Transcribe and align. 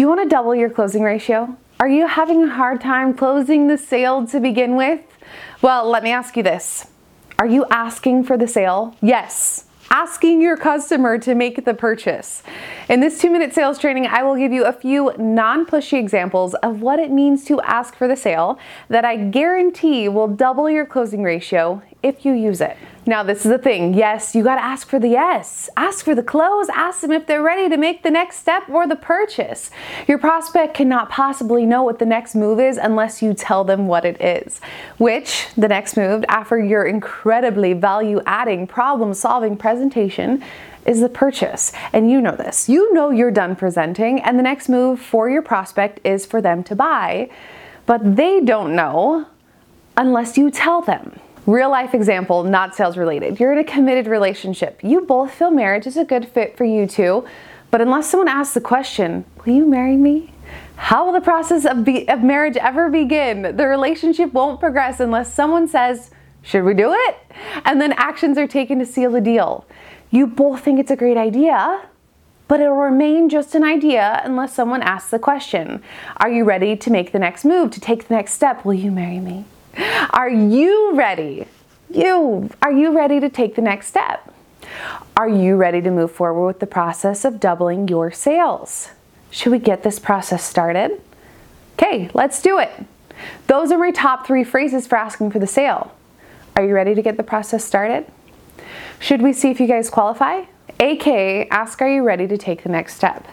Do 0.00 0.04
you 0.04 0.08
want 0.08 0.22
to 0.22 0.28
double 0.30 0.54
your 0.54 0.70
closing 0.70 1.02
ratio? 1.02 1.58
Are 1.78 1.86
you 1.86 2.06
having 2.06 2.44
a 2.44 2.48
hard 2.48 2.80
time 2.80 3.12
closing 3.12 3.68
the 3.68 3.76
sale 3.76 4.26
to 4.28 4.40
begin 4.40 4.74
with? 4.74 5.02
Well, 5.60 5.90
let 5.90 6.02
me 6.02 6.10
ask 6.10 6.38
you 6.38 6.42
this. 6.42 6.86
Are 7.38 7.44
you 7.44 7.66
asking 7.70 8.24
for 8.24 8.38
the 8.38 8.48
sale? 8.48 8.96
Yes 9.02 9.66
asking 9.90 10.40
your 10.40 10.56
customer 10.56 11.18
to 11.18 11.34
make 11.34 11.64
the 11.64 11.74
purchase. 11.74 12.42
In 12.88 13.00
this 13.00 13.20
two 13.20 13.28
minute 13.28 13.52
sales 13.52 13.78
training, 13.78 14.06
I 14.06 14.22
will 14.22 14.36
give 14.36 14.52
you 14.52 14.64
a 14.64 14.72
few 14.72 15.12
non 15.18 15.66
pushy 15.66 15.98
examples 15.98 16.54
of 16.54 16.80
what 16.80 17.00
it 17.00 17.10
means 17.10 17.44
to 17.46 17.60
ask 17.62 17.96
for 17.96 18.06
the 18.06 18.16
sale 18.16 18.58
that 18.88 19.04
I 19.04 19.16
guarantee 19.16 20.08
will 20.08 20.28
double 20.28 20.70
your 20.70 20.86
closing 20.86 21.22
ratio 21.22 21.82
if 22.02 22.24
you 22.24 22.32
use 22.32 22.60
it. 22.60 22.76
Now, 23.10 23.24
this 23.24 23.44
is 23.44 23.50
the 23.50 23.58
thing. 23.58 23.94
Yes, 23.94 24.36
you 24.36 24.44
got 24.44 24.54
to 24.54 24.62
ask 24.62 24.86
for 24.86 25.00
the 25.00 25.08
yes. 25.08 25.68
Ask 25.76 26.04
for 26.04 26.14
the 26.14 26.22
close. 26.22 26.68
Ask 26.68 27.00
them 27.00 27.10
if 27.10 27.26
they're 27.26 27.42
ready 27.42 27.68
to 27.68 27.76
make 27.76 28.04
the 28.04 28.10
next 28.12 28.36
step 28.36 28.68
or 28.70 28.86
the 28.86 28.94
purchase. 28.94 29.72
Your 30.06 30.16
prospect 30.16 30.74
cannot 30.74 31.10
possibly 31.10 31.66
know 31.66 31.82
what 31.82 31.98
the 31.98 32.06
next 32.06 32.36
move 32.36 32.60
is 32.60 32.76
unless 32.76 33.20
you 33.20 33.34
tell 33.34 33.64
them 33.64 33.88
what 33.88 34.04
it 34.04 34.20
is. 34.20 34.60
Which, 34.98 35.48
the 35.56 35.66
next 35.66 35.96
move, 35.96 36.24
after 36.28 36.56
your 36.56 36.84
incredibly 36.84 37.72
value 37.72 38.20
adding, 38.26 38.68
problem 38.68 39.12
solving 39.12 39.56
presentation, 39.56 40.44
is 40.86 41.00
the 41.00 41.08
purchase. 41.08 41.72
And 41.92 42.08
you 42.12 42.20
know 42.20 42.36
this. 42.36 42.68
You 42.68 42.94
know 42.94 43.10
you're 43.10 43.32
done 43.32 43.56
presenting, 43.56 44.20
and 44.20 44.38
the 44.38 44.44
next 44.44 44.68
move 44.68 45.00
for 45.00 45.28
your 45.28 45.42
prospect 45.42 45.98
is 46.04 46.26
for 46.26 46.40
them 46.40 46.62
to 46.62 46.76
buy. 46.76 47.28
But 47.86 48.14
they 48.14 48.38
don't 48.38 48.76
know 48.76 49.26
unless 49.96 50.38
you 50.38 50.52
tell 50.52 50.80
them. 50.80 51.18
Real 51.46 51.70
life 51.70 51.94
example, 51.94 52.44
not 52.44 52.74
sales 52.74 52.96
related. 52.96 53.40
You're 53.40 53.52
in 53.52 53.58
a 53.58 53.64
committed 53.64 54.06
relationship. 54.06 54.78
You 54.82 55.02
both 55.02 55.32
feel 55.32 55.50
marriage 55.50 55.86
is 55.86 55.96
a 55.96 56.04
good 56.04 56.28
fit 56.28 56.56
for 56.56 56.64
you 56.64 56.86
two, 56.86 57.24
but 57.70 57.80
unless 57.80 58.10
someone 58.10 58.28
asks 58.28 58.54
the 58.54 58.60
question, 58.60 59.24
Will 59.44 59.54
you 59.54 59.66
marry 59.66 59.96
me? 59.96 60.32
How 60.76 61.06
will 61.06 61.12
the 61.12 61.20
process 61.20 61.64
of, 61.64 61.84
be- 61.84 62.08
of 62.08 62.22
marriage 62.22 62.56
ever 62.56 62.90
begin? 62.90 63.56
The 63.56 63.66
relationship 63.66 64.32
won't 64.32 64.60
progress 64.60 65.00
unless 65.00 65.32
someone 65.32 65.66
says, 65.66 66.10
Should 66.42 66.64
we 66.64 66.74
do 66.74 66.92
it? 66.92 67.16
And 67.64 67.80
then 67.80 67.92
actions 67.94 68.36
are 68.36 68.46
taken 68.46 68.78
to 68.78 68.86
seal 68.86 69.10
the 69.10 69.20
deal. 69.20 69.64
You 70.10 70.26
both 70.26 70.60
think 70.60 70.78
it's 70.78 70.90
a 70.90 70.96
great 70.96 71.16
idea, 71.16 71.88
but 72.48 72.60
it'll 72.60 72.74
remain 72.74 73.28
just 73.28 73.54
an 73.54 73.62
idea 73.62 74.20
unless 74.24 74.54
someone 74.54 74.82
asks 74.82 75.10
the 75.10 75.18
question 75.18 75.82
Are 76.18 76.30
you 76.30 76.44
ready 76.44 76.76
to 76.76 76.90
make 76.90 77.12
the 77.12 77.18
next 77.18 77.44
move, 77.44 77.70
to 77.70 77.80
take 77.80 78.08
the 78.08 78.14
next 78.14 78.32
step? 78.32 78.64
Will 78.64 78.74
you 78.74 78.90
marry 78.90 79.20
me? 79.20 79.44
Are 80.10 80.30
you 80.30 80.92
ready? 80.94 81.46
You, 81.90 82.50
are 82.62 82.72
you 82.72 82.96
ready 82.96 83.20
to 83.20 83.28
take 83.28 83.54
the 83.54 83.62
next 83.62 83.88
step? 83.88 84.32
Are 85.16 85.28
you 85.28 85.56
ready 85.56 85.80
to 85.82 85.90
move 85.90 86.12
forward 86.12 86.46
with 86.46 86.60
the 86.60 86.66
process 86.66 87.24
of 87.24 87.40
doubling 87.40 87.88
your 87.88 88.10
sales? 88.10 88.90
Should 89.30 89.52
we 89.52 89.58
get 89.58 89.82
this 89.82 89.98
process 89.98 90.44
started? 90.44 91.00
Okay, 91.74 92.10
let's 92.14 92.42
do 92.42 92.58
it. 92.58 92.70
Those 93.46 93.70
are 93.70 93.78
my 93.78 93.90
top 93.90 94.26
three 94.26 94.44
phrases 94.44 94.86
for 94.86 94.96
asking 94.96 95.30
for 95.30 95.38
the 95.38 95.46
sale. 95.46 95.92
Are 96.56 96.64
you 96.64 96.74
ready 96.74 96.94
to 96.94 97.02
get 97.02 97.16
the 97.16 97.22
process 97.22 97.64
started? 97.64 98.06
Should 98.98 99.22
we 99.22 99.32
see 99.32 99.50
if 99.50 99.60
you 99.60 99.66
guys 99.66 99.90
qualify? 99.90 100.44
AK, 100.78 101.48
ask, 101.50 101.80
are 101.82 101.88
you 101.88 102.02
ready 102.02 102.26
to 102.26 102.38
take 102.38 102.62
the 102.62 102.68
next 102.68 102.96
step? 102.96 103.26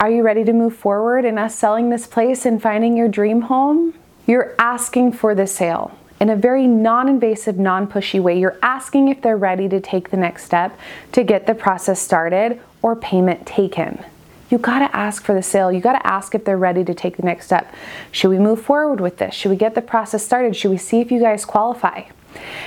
Are 0.00 0.10
you 0.10 0.22
ready 0.22 0.44
to 0.44 0.52
move 0.52 0.76
forward 0.76 1.24
in 1.24 1.38
us 1.38 1.54
selling 1.54 1.90
this 1.90 2.06
place 2.06 2.46
and 2.46 2.62
finding 2.62 2.96
your 2.96 3.08
dream 3.08 3.42
home? 3.42 3.94
You're 4.28 4.54
asking 4.58 5.12
for 5.12 5.34
the 5.34 5.46
sale 5.46 5.98
in 6.20 6.28
a 6.28 6.36
very 6.36 6.66
non 6.66 7.08
invasive, 7.08 7.58
non 7.58 7.86
pushy 7.86 8.20
way. 8.20 8.38
You're 8.38 8.58
asking 8.60 9.08
if 9.08 9.22
they're 9.22 9.38
ready 9.38 9.70
to 9.70 9.80
take 9.80 10.10
the 10.10 10.18
next 10.18 10.44
step 10.44 10.78
to 11.12 11.24
get 11.24 11.46
the 11.46 11.54
process 11.54 11.98
started 11.98 12.60
or 12.82 12.94
payment 12.94 13.46
taken. 13.46 14.04
You 14.50 14.58
gotta 14.58 14.94
ask 14.94 15.24
for 15.24 15.34
the 15.34 15.42
sale. 15.42 15.72
You 15.72 15.80
gotta 15.80 16.06
ask 16.06 16.34
if 16.34 16.44
they're 16.44 16.58
ready 16.58 16.84
to 16.84 16.92
take 16.92 17.16
the 17.16 17.22
next 17.22 17.46
step. 17.46 17.74
Should 18.12 18.28
we 18.28 18.38
move 18.38 18.60
forward 18.60 19.00
with 19.00 19.16
this? 19.16 19.34
Should 19.34 19.48
we 19.48 19.56
get 19.56 19.74
the 19.74 19.80
process 19.80 20.26
started? 20.26 20.54
Should 20.54 20.72
we 20.72 20.78
see 20.78 21.00
if 21.00 21.10
you 21.10 21.20
guys 21.20 21.46
qualify? 21.46 22.02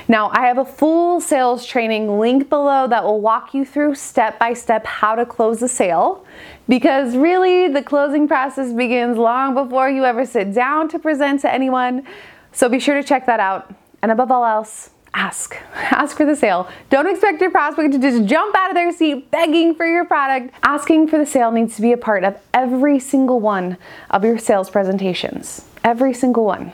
Now, 0.08 0.30
I 0.34 0.48
have 0.48 0.58
a 0.58 0.66
full 0.66 1.22
sales 1.22 1.66
training 1.66 2.20
link 2.20 2.50
below 2.50 2.88
that 2.88 3.04
will 3.04 3.22
walk 3.22 3.54
you 3.54 3.66
through 3.66 3.96
step 3.96 4.40
by 4.40 4.54
step 4.54 4.86
how 4.86 5.16
to 5.16 5.26
close 5.26 5.62
a 5.62 5.68
sale 5.68 6.26
because 6.68 7.16
really 7.16 7.68
the 7.68 7.82
closing 7.82 8.28
process 8.28 8.74
begins 8.74 9.18
long 9.18 9.54
before 9.54 9.90
you 9.90 10.06
ever 10.06 10.26
sit 10.26 10.54
down 10.54 10.90
to 10.90 11.00
present 11.00 11.42
to 11.42 11.54
anyone. 11.54 12.06
So 12.52 12.70
be 12.70 12.80
sure 12.80 12.96
to 12.96 13.04
check 13.04 13.26
that 13.28 13.40
out. 13.40 13.74
And 14.02 14.12
above 14.12 14.32
all 14.32 14.46
else, 14.46 14.90
ask. 15.14 15.56
Ask 15.76 16.18
for 16.18 16.26
the 16.26 16.36
sale. 16.36 16.70
Don't 16.90 17.08
expect 17.08 17.42
your 17.42 17.52
prospect 17.52 17.94
to 17.94 18.00
just 18.00 18.26
jump 18.26 18.56
out 18.56 18.72
of 18.72 18.76
their 18.76 18.92
seat 18.92 19.30
begging 19.30 19.76
for 19.76 19.86
your 19.86 20.06
product. 20.06 20.54
Asking 20.64 21.08
for 21.08 21.18
the 21.18 21.26
sale 21.26 21.52
needs 21.52 21.76
to 21.76 21.82
be 21.82 21.92
a 21.92 21.98
part 21.98 22.24
of 22.24 22.38
every 22.54 23.00
single 23.00 23.40
one 23.40 23.78
of 24.10 24.24
your 24.24 24.38
sales 24.38 24.70
presentations. 24.70 25.66
Every 25.84 26.14
single 26.14 26.46
one. 26.46 26.74